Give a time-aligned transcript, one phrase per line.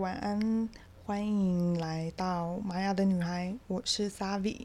[0.00, 0.66] 晚安，
[1.04, 4.62] 欢迎来到玛雅的女孩，我是 Savi。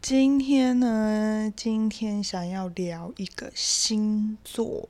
[0.00, 4.88] 今天呢，今天想要聊一个星座。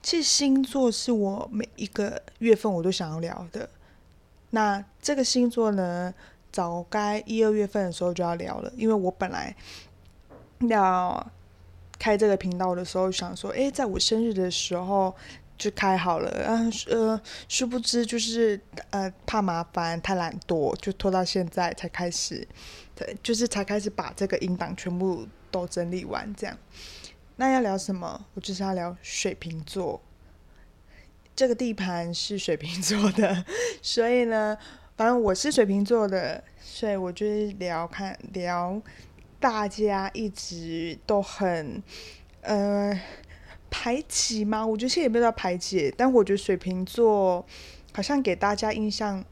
[0.00, 3.68] 其实星座是我每一个月份我都想要聊的。
[4.48, 6.14] 那这个星座呢，
[6.50, 9.54] 早该一二月份的时候就要聊了，因为我本来
[10.70, 11.30] 要
[11.98, 15.14] 开这个频道的时候，想说，诶，在我生日的时候。
[15.56, 22.46] 就开好了，嗯呃，殊不知就是呃怕麻烦，太懒惰，就拖到现在才开始，
[22.94, 26.58] 对，就是才开始把这个音档全部都整理完这样。
[27.36, 28.26] 那要聊什么？
[28.34, 30.02] 我就是要聊水瓶座，
[31.36, 33.44] 这个地盘是水瓶座的，
[33.80, 34.58] 所以呢，
[34.96, 38.82] 反正我是水瓶座的，所以我就是聊看聊
[39.38, 41.80] 大家一直都很
[42.40, 43.00] 呃。
[43.76, 44.64] 排挤吗？
[44.64, 47.44] 我觉得现在也没有到排挤，但我觉得水瓶座
[47.92, 49.22] 好像给大家印象，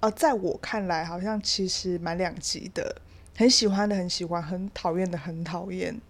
[0.00, 2.96] 呃，在我看来好像其实蛮两极的，
[3.36, 6.00] 很喜欢的很喜欢，很讨厌的很讨厌，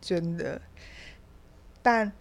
[0.00, 0.60] 真的。
[1.82, 2.12] 但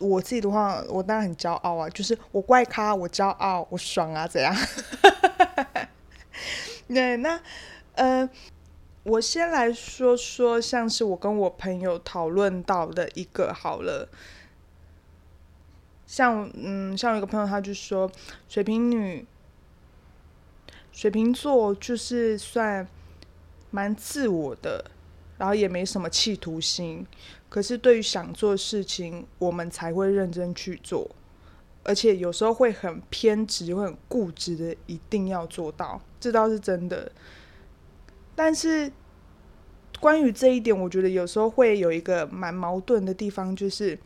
[0.00, 4.52] 我自己的话，我当然很骄傲啊，就是我怪咖，我骄傲，我爽啊，怎样？
[6.88, 7.40] 对，那
[7.94, 8.28] 呃。
[9.02, 14.06] 我先来说说，像是我跟我朋友讨论到的一个好了，
[16.06, 18.10] 像嗯，像有一个朋友他就说，
[18.46, 19.26] 水瓶女，
[20.92, 22.86] 水瓶座就是算
[23.70, 24.84] 蛮自我的，
[25.38, 27.06] 然后也没什么企图心，
[27.48, 31.10] 可是对于想做事情，我们才会认真去做，
[31.84, 37.10] 而且有时候会很偏执，会很固执的，一定要做到，这倒是真的。
[38.42, 38.90] 但是，
[40.00, 43.98] 关于这一点，我觉得有时候会有一个蛮矛盾的地方，就是，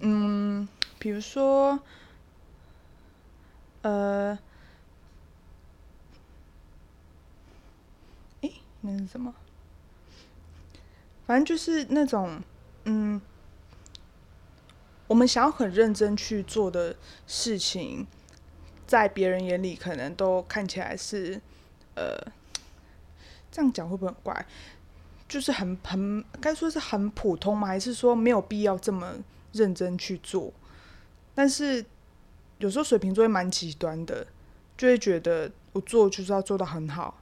[0.00, 0.66] 嗯，
[0.98, 1.78] 比如说，
[3.82, 4.38] 呃，
[8.40, 8.50] 诶，
[8.80, 9.34] 那是什么？
[11.26, 12.40] 反正就是那种，
[12.84, 13.20] 嗯，
[15.06, 16.96] 我们想要很认真去做的
[17.26, 18.06] 事情，
[18.86, 21.42] 在别人眼里可能都看起来是，
[21.94, 22.32] 呃。
[23.50, 24.46] 这样讲会不会很怪？
[25.28, 27.68] 就是很很该说是很普通吗？
[27.68, 29.12] 还是说没有必要这么
[29.52, 30.50] 认真去做？
[31.34, 31.84] 但是
[32.56, 34.26] 有时候水瓶座会蛮极端的，
[34.76, 37.20] 就会觉得我做就是要做到很好，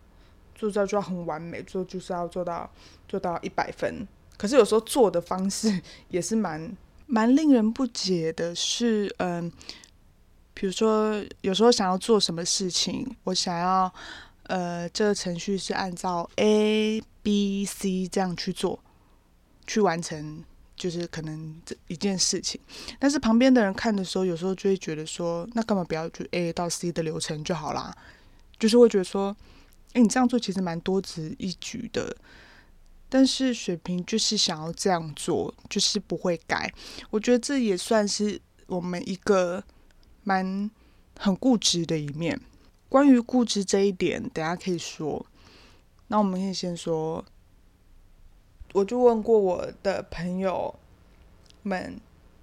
[0.55, 2.71] 做到就要很完美，做就是要做到
[3.09, 4.07] 做到一百分。
[4.37, 6.77] 可是有时候做的方式也是蛮
[7.07, 8.55] 蛮令人不解的。
[8.55, 9.51] 是嗯，
[10.55, 13.93] 比如说有时候想要做什么事情，我想要。
[14.49, 18.79] 呃，这个程序是按照 A、B、C 这样去做，
[19.67, 20.45] 去完成，
[20.77, 22.61] 就是可能这一件事情。
[22.99, 27.97] 但是旁边的人看的时候，有时候就会觉得说，那干嘛不要就 A 到 C 的流程就好啦？
[28.59, 29.37] 就是会觉得说，
[29.93, 32.17] 哎，你这样做其实蛮多此一举的。
[33.09, 36.73] 但是水平就是想要这样做，就是不会改。
[37.11, 39.63] 我觉得这也算是我们一个
[40.25, 40.71] 蛮
[41.19, 42.41] 很固执的一面。
[42.97, 45.27] 关于固执这一点，等下可以说。
[46.07, 47.23] 那我们可以先说，
[48.73, 50.75] 我就问过我的朋友
[51.63, 52.01] 们，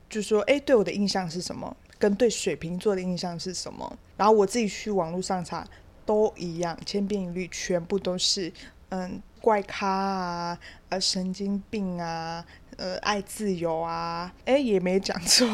[0.08, 1.76] 就说：“哎，对我的印象是什么？
[1.98, 5.68] 跟对水瓶座的印象是什么？”然后我自己去网络上查，
[6.06, 8.54] 都一样，千篇一律，全部都是
[8.90, 12.46] 嗯，怪咖啊，呃，神经病啊。
[12.76, 15.46] 呃，爱自由啊，哎，也没讲错，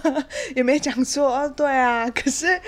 [0.56, 2.58] 也没讲错啊，对啊，可是，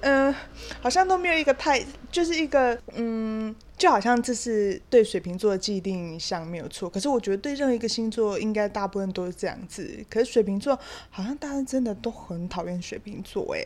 [0.00, 0.34] 嗯，
[0.80, 10.76] 好像都没有一个太，就是一个，嗯，就好像这是对水瓶座的既定印象没有错，可是我觉得对任何一个星座，应该大部分都是这样子，可是水瓶座
[11.08, 13.60] 好像大家真的都很讨厌水瓶座，哎，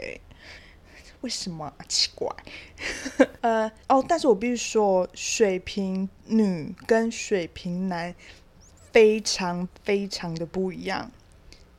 [1.22, 1.72] 为什么？
[1.88, 2.28] 奇怪，
[3.42, 8.14] 呃，哦，但是我必须说，水瓶女跟水瓶男。
[8.92, 11.12] 非常非常的不一样。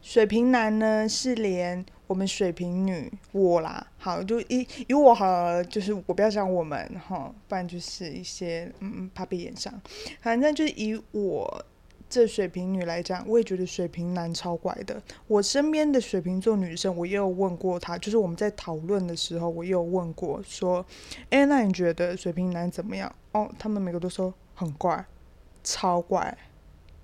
[0.03, 9.73] 水瓶男呢，是连我们水瓶女我啦，好，就以以我好，就是我不要讲我们哈，不然就是一些嗯怕被演上。
[10.21, 11.65] 反正就是以我
[12.09, 15.01] 这水瓶女来讲，我也觉得水瓶男超怪的。
[15.27, 20.85] 我身边的水瓶座女生，我也有问过她，就是我们在讨论的时候，我也有问过说，
[21.29, 23.13] 哎，那你觉得水瓶男怎么样？
[23.31, 25.05] 哦，他们每个都说很怪，
[25.63, 26.37] 超怪。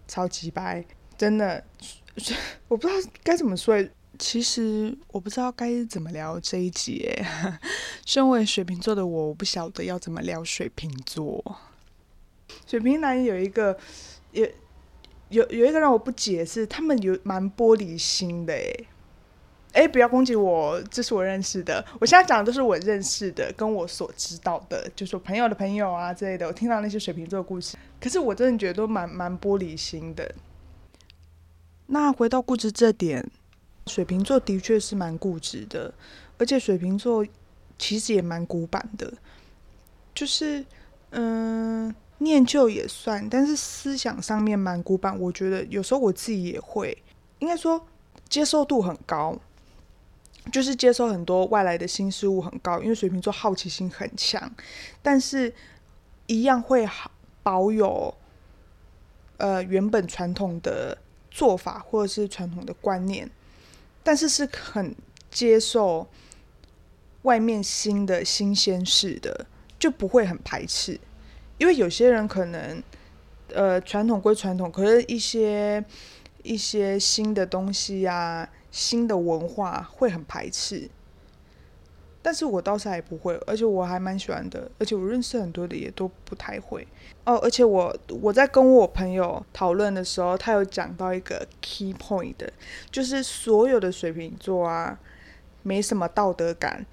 [0.06, 0.84] 超级白，
[1.18, 1.64] 真的，
[2.68, 3.84] 我不知道该怎么说。
[4.20, 7.10] 其实我不知道该怎么聊这一集。
[8.06, 11.44] 身为水瓶座的我，我不晓得要怎么聊水瓶座。
[12.68, 13.76] 水瓶男有一个，
[14.34, 14.46] 有
[15.34, 18.88] 有有一个让我不解是，他们有蛮玻璃心的诶。
[19.74, 21.84] 哎，不要攻击我，这是我认识的。
[22.00, 26.46] 我现在讲的都是我认识的，跟我所知道的，就是朋友的朋友啊之类的。
[26.46, 30.36] 我听到那些水瓶座的故事，可是我真的觉得都蛮蛮玻璃心的。
[31.88, 33.28] 那回到固执这点，
[33.88, 35.92] 水瓶座的确是蛮固执的，
[36.38, 37.26] 而且水瓶座
[37.80, 39.12] 其实也蛮古板的，
[40.14, 40.64] 就是
[41.10, 41.94] 嗯，
[42.24, 45.20] 念旧也算，但是思想上面蛮古板。
[45.20, 46.98] 我觉得有时候我自己也会，
[47.40, 47.86] 应该说
[48.30, 49.38] 接受度很高，
[50.52, 54.52] 就是接受很多外来的新事物很高，因为水瓶座好奇心很强，
[55.02, 55.54] 但是
[56.28, 56.90] 一样会
[57.44, 58.14] 保有
[59.38, 60.98] 呃原本传统的。
[61.36, 63.28] 做法或者是传统的观念，
[64.04, 64.96] 但是是很
[65.32, 66.08] 接受
[67.24, 69.48] 外面新的新鲜事的，
[69.80, 71.00] 就不会很排斥。
[71.64, 72.84] 因为有些人可能，
[73.54, 75.82] 呃，传统归传统，可是一些
[76.42, 80.90] 一些新的东西啊，新的文化会很排斥。
[82.22, 86.86] 但是我倒是还不会，而且我还蛮喜欢的，而且我认识很多的也都不太会
[87.24, 87.38] 哦。
[87.38, 92.36] 而且我我在跟我朋友讨论的时候，他有讲到一个 key point，
[92.92, 95.00] 就是所有的水瓶座啊，
[95.62, 96.86] 没什么道德感。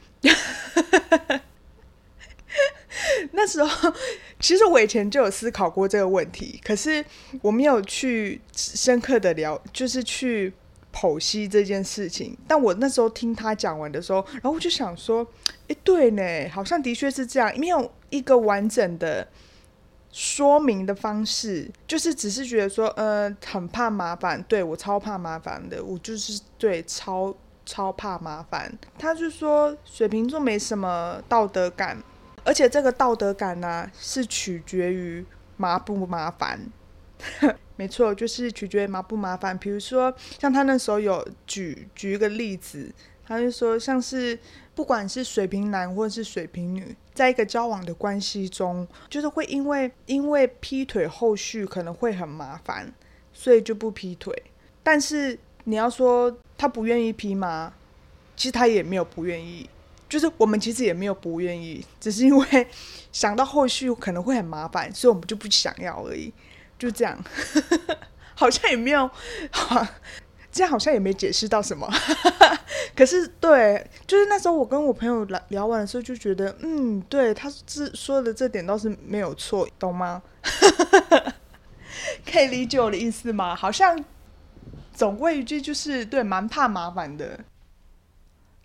[3.32, 3.92] 那时候
[4.40, 7.04] 其实我以前就有思考过这个问题，可是
[7.42, 10.52] 我没有去深刻的聊，就是去。
[10.92, 15.24] 剖析这件事情，但我那时候听他讲完的时候，然后我就想说，
[15.68, 19.24] 哎，对呢，好像的确是这样，没有一个完整的
[20.10, 27.32] 说明的方式，就是只是觉得说，呃，很怕麻烦，对我超怕麻烦的，我就是对超
[27.64, 28.76] 超怕麻烦。
[28.98, 31.96] 他就说水瓶座没什么道德感，
[32.44, 35.24] 而且这个道德感呢，是取决于
[35.56, 36.60] 麻不麻烦。
[37.76, 39.56] 没错，就是取决于麻不麻烦。
[39.58, 42.92] 比如说，像他那时候有举举一个例子，
[43.26, 44.38] 他就说，像是
[44.74, 52.92] 不管是水瓶男或者是水瓶女，在一个交往的关系中，就是会因为因为劈腿后续可能会很麻烦，
[53.32, 54.42] 所以就不劈腿。
[54.82, 57.72] 但是你要说他不愿意劈吗？
[58.36, 59.68] 其实他也没有不愿意，
[60.10, 62.66] 就是我们其实也没有不愿意，只是因为
[63.12, 66.30] 想到后续可能会很麻烦，所以我们就不想要而已。
[66.78, 67.18] 就这样，
[68.34, 69.08] 好像也没有，
[70.50, 71.86] 这样好像也没解释到什么。
[72.96, 80.22] 可是，对，就是那时候我跟我朋友聊聊完的时候，就觉得，嗯，对，他是说的这点倒是没有错，懂吗？
[82.24, 83.54] 可以理解我的意思吗？
[83.54, 84.02] 好像
[84.94, 87.38] 总归一句，就是对，蛮怕麻烦的，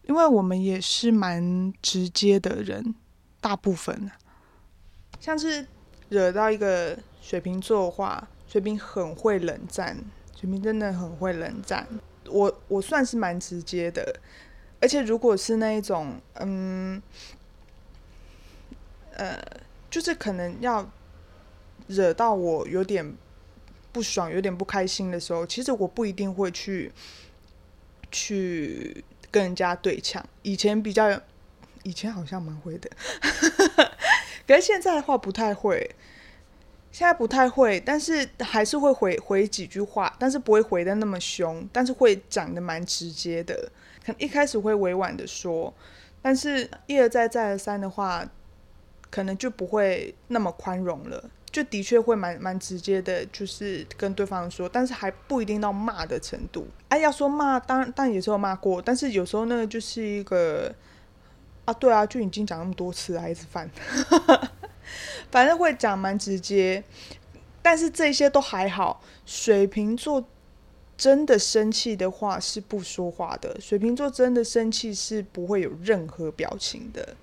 [0.08, 2.96] 因为我们也是蛮直接的人，
[3.40, 4.10] 大部分，
[5.20, 5.68] 像是
[6.10, 6.98] 惹到一个。
[7.22, 9.98] 水瓶座的话，水瓶很会冷战，
[10.40, 11.88] 水瓶真的很会冷战。
[12.28, 14.20] 我我算是蛮直接的，
[14.80, 17.02] 而且如果是那一种，嗯，
[19.14, 19.44] 呃，
[19.90, 20.88] 就是可能要
[21.88, 23.18] 惹到我有点
[23.92, 26.92] 不爽、有点不开心的时候，其实我不一定会去
[28.12, 29.04] 去
[29.36, 30.26] 跟人家对呛。
[30.44, 31.20] 以前比较，
[31.84, 32.90] 以前好像蛮会的，
[34.48, 35.94] 可是现在的话不太会。
[36.90, 43.70] 现在不太会，但是还是会回回几句话，但是不会回的那么凶，但是会讲的蛮直接的。
[44.06, 45.74] 可能一开始会委婉的说，
[46.22, 48.26] 但是一而再再而三的话，
[49.10, 51.30] 可能就不会那么宽容了。
[51.56, 56.68] 就的确会蛮蛮直接的，就是跟对方说，但是还不一定到骂的程度。
[56.90, 60.76] 哎，要说骂，当然当然也是有骂过，但是有时候那个就是一个
[61.64, 63.72] 啊，对啊，就已经讲那么多次了，还是犯。
[65.32, 66.84] 反正会讲蛮直接，
[67.62, 69.02] 但是这些都还好。
[69.26, 70.28] 水瓶座
[70.98, 77.16] 真的生气的话是不说话的，水瓶座真的生气是不会有任何表情的，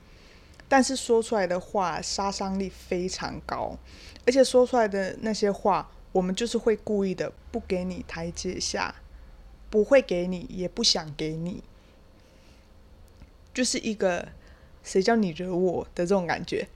[0.69, 3.77] 但是说出来的话杀伤力非常高，
[4.27, 8.95] 而且说出来的那些话，我们就是会故意的不给你台阶下，
[9.71, 11.63] 不会给你，也不想给你，
[13.53, 14.29] 就是一个。
[14.85, 16.67] 谁叫你惹我的这种感觉，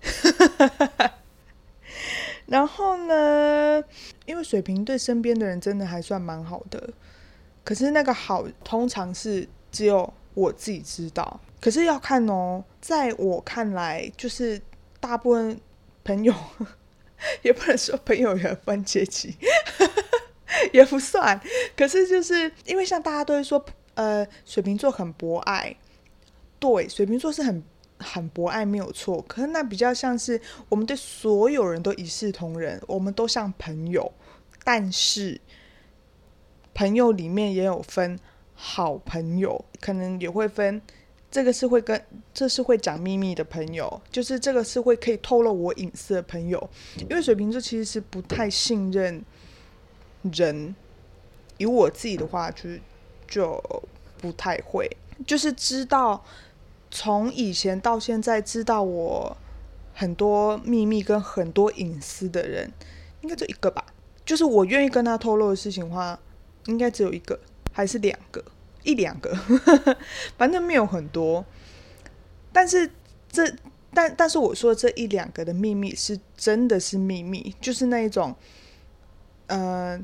[2.46, 3.82] 然后呢？
[4.26, 6.90] 因为水瓶对身边的人真的还算蛮好的，
[7.64, 11.40] 可是那个好通常是只有我自己知道。
[11.60, 14.62] 可是要看哦，在我看来，就是
[15.00, 15.60] 大部分
[16.04, 16.32] 朋友
[17.42, 19.36] 也不能说朋友也分阶级，
[20.72, 21.40] 也不算。
[21.76, 25.76] 可是就是因为像大家都会说，呃，水瓶座很博爱，
[26.58, 27.62] 对，水瓶座是很。
[27.98, 34.12] 很博爱没有错，可是那比较像是我们对所有人都一视同仁，我们都像朋友。
[34.62, 35.40] 但是
[36.74, 38.18] 朋友里面也有分
[38.52, 40.82] 好朋友，可能也会分。
[41.36, 42.02] 这个是会跟
[42.32, 46.70] 这是会讲秘密的朋友，就是这个是会可以透露我隐私的朋友。
[47.10, 49.22] 因为水瓶座其实是不太信任
[50.32, 50.74] 人，
[51.58, 52.80] 以我自己的话，就是
[53.28, 53.62] 就
[54.16, 54.90] 不太会，
[55.26, 56.24] 就是知道
[56.90, 59.36] 从以前到现在知道我
[59.92, 62.72] 很多秘密跟很多隐私的人，
[63.20, 63.84] 应该就一个吧。
[64.24, 66.18] 就是我愿意跟他透露的事情话，
[66.64, 67.38] 应该只有一个，
[67.72, 68.42] 还是两个。
[68.86, 69.36] 一两个，
[70.38, 71.44] 反正没有很多，
[72.52, 72.88] 但是
[73.28, 73.44] 这
[73.92, 78.34] 但但是我说这一两个的秘密是真的是秘密，就是那一种，
[79.48, 80.00] 呃，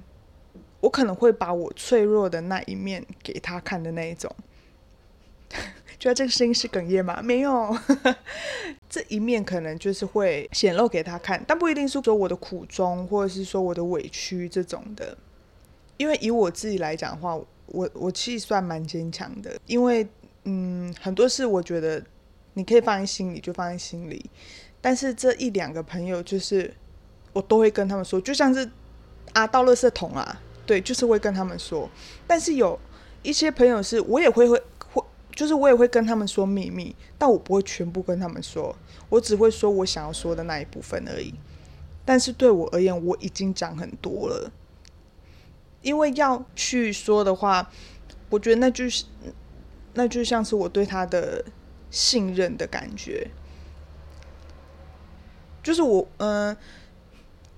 [0.80, 4.34] 我可能会把我脆弱的那一面给他看的那一种。
[6.00, 7.22] 觉得这个声音是哽咽吗？
[7.22, 7.78] 没有，
[8.90, 15.16] 这一面可能就是会显露给他看，但不一定是说我的苦衷，或者是说我的委屈这种的，
[15.96, 17.38] 因为以我自己来讲的话。
[17.72, 20.06] 我我其实算蛮坚强的，因为
[20.44, 22.02] 嗯很多事我觉得
[22.54, 24.30] 你可以放在心里就放在心里，
[24.80, 26.72] 但是这一两个朋友就是
[27.32, 28.70] 我都会跟他们说，就像是
[29.32, 31.88] 啊倒垃圾桶啊，对，就是会跟他们说。
[32.26, 32.78] 但是有
[33.22, 34.62] 一些朋友是我也会会
[34.92, 35.02] 会，
[35.34, 38.76] 就是我也会跟他们说秘密，但我不会全部跟他们说，
[39.08, 41.32] 我只会说我想要说的那一部分而已。
[42.04, 44.50] 但是对我而言，我已经讲很多了。
[45.82, 47.70] 因为要去说的话，
[48.30, 49.04] 我觉得那就是，
[49.94, 51.44] 那就像是我对他的
[51.90, 53.28] 信任的感觉。
[55.62, 56.56] 就是我，嗯，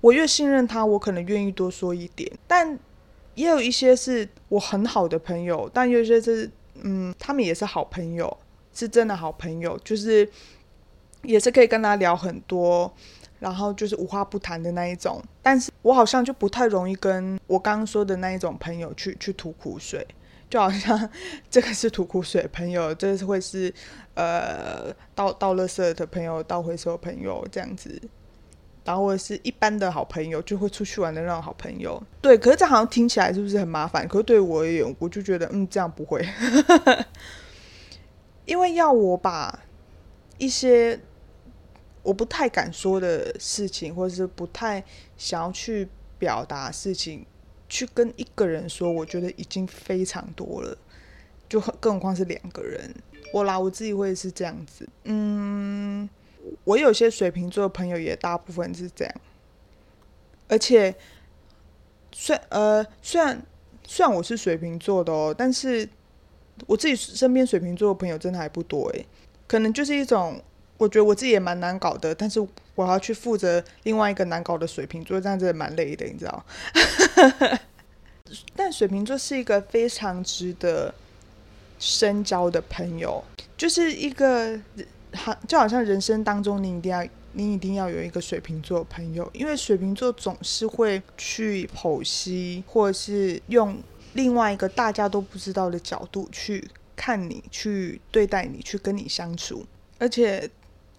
[0.01, 2.31] 我越信任他，我可能愿意多说一点。
[2.47, 2.77] 但
[3.33, 8.37] 也有一些是我很好的朋友，但有一些是，嗯，他们也是好朋友，
[8.73, 10.29] 是真的好朋友，就是
[11.23, 12.93] 也是可以跟他聊很多。
[13.39, 20.07] 然后就是无话不谈的那一种，但是我好像就不太容易跟我刚刚说的那一种朋友去去吐苦水，
[20.49, 21.09] 就好像
[21.49, 23.71] 这个是吐苦水朋友，这个是会是
[24.13, 28.01] 呃倒倒垃圾的朋友，倒回收朋友这样子，
[28.85, 32.01] 然后或者是一般的好朋友，就会出去玩的那种好朋友。
[32.21, 34.07] 对，可是这好像听起来是不是很麻烦？
[34.07, 36.25] 可是对我而言，我就觉得嗯，这样不会，
[38.45, 39.59] 因为要我把
[40.37, 40.99] 一些。
[42.05, 44.83] 我不太敢说的事情，或者是不太
[45.17, 47.25] 想要去表达事情，
[47.67, 50.77] 去跟一个人说，我觉得已经非常多了，
[51.49, 52.93] 就更何况是两个人。
[53.33, 54.87] 我啦，我自己会是这样子。
[55.05, 56.07] 嗯，
[56.63, 59.13] 我有些水瓶座的朋友也大部分是这样，
[60.47, 60.95] 而且，
[62.11, 63.43] 虽呃虽然
[63.87, 65.89] 虽然我是水瓶座的哦，但是
[66.67, 69.05] 我自己身边水瓶座的朋友真的还不多诶，
[69.47, 70.39] 可能就是一种。
[70.77, 76.45] 我觉得我自己也蛮难搞的，但是我要去负责另外一个难搞的水瓶座，这样真的蛮累的，你知道？
[78.55, 80.93] 但水瓶座是一个非常值得
[81.79, 83.23] 深交的朋友，
[83.55, 84.59] 就是一个
[85.13, 93.77] 好就好像人生当中你一定要你一定要有一个水瓶座的朋友，因为水瓶座总是会去剖析，或者是用
[94.13, 96.67] 另外一个大家都不知道的角度去
[96.97, 99.65] 看你，去对待你，去跟你相处，
[99.97, 100.49] 而且。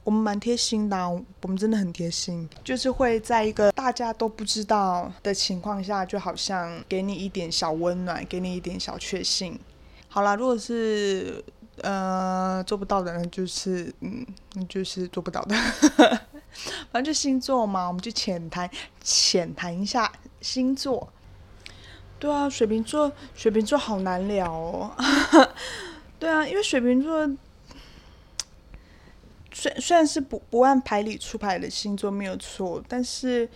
[0.07, 0.97] 我们蛮贴心的，
[1.43, 9.59] 我们真的很贴心，就是会在一个大家都不知道的情况下，就好像给你一点小温暖，给你一点小确幸。
[10.07, 11.45] 好啦，如果是
[11.83, 14.25] 呃做不到的，那就是嗯，
[14.69, 15.57] 就是做不到的。
[16.93, 18.71] 反正就星座嘛，我们就浅谈
[19.03, 21.13] 浅谈一下星座。
[22.21, 24.93] 对啊，水瓶座，水瓶座好难聊哦。
[26.21, 27.29] 对啊，因为水瓶座。
[29.59, 33.49] 虽虽然是不不按牌理出牌的星座没有错，但是，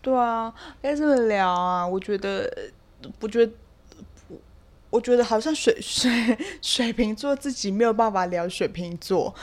[0.00, 1.84] 对啊，该这么聊啊？
[1.84, 2.48] 我觉得，
[3.18, 3.52] 我觉得，
[4.88, 9.34] 我觉得好像水水水瓶座自己没有办法聊水瓶座。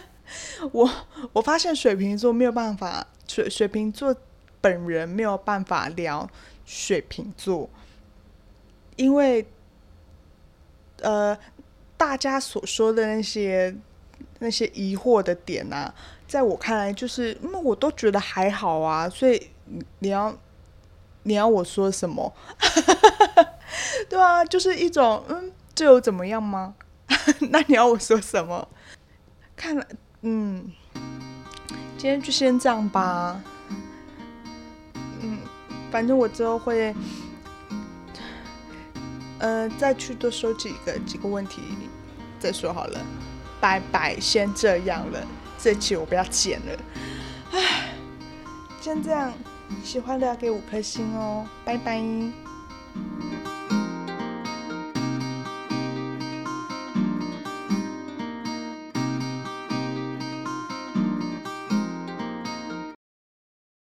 [0.72, 0.90] 我
[1.32, 4.14] 我发现水瓶座没有办法，水水瓶座
[4.60, 6.28] 本人没有办法聊
[6.66, 7.70] 水瓶座，
[8.96, 9.46] 因为，
[11.00, 11.38] 呃，
[11.96, 13.74] 大家所说的那些。
[14.46, 15.92] 那些疑惑的点啊，
[16.28, 19.50] 在我看来就是，那我都觉得还好啊，所以
[19.98, 20.32] 你要
[21.24, 22.32] 你要我说什么？
[24.08, 26.76] 对啊，就是一种嗯，这有怎么样吗？
[27.50, 28.68] 那你要我说什么？
[29.56, 29.84] 看了，
[30.22, 30.70] 嗯，
[31.98, 33.42] 今天就先这样吧。
[35.22, 35.40] 嗯，
[35.90, 36.94] 反正我之后会，
[39.40, 41.62] 呃，再去多收集几个几个问题
[42.38, 43.00] 再说好了。
[43.60, 45.26] 拜拜，先这样了，
[45.58, 46.78] 这期我不要剪了。
[47.52, 47.88] 唉，
[48.80, 49.32] 先这样，
[49.82, 52.00] 喜欢的要给五颗星哦，拜拜。